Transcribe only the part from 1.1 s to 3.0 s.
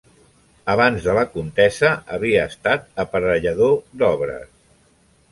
la contesa havia estat